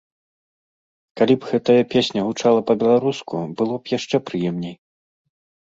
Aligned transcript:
Калі 1.21 1.33
б 1.43 1.51
гэтая 1.51 1.75
песня 1.93 2.19
гучала 2.29 2.65
па-беларуску, 2.71 3.35
было 3.63 3.73
б 3.85 3.97
яшчэ 3.99 4.17
прыемней. 4.33 4.75